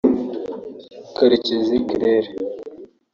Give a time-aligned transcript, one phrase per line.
[1.15, 2.29] Karekezi Claire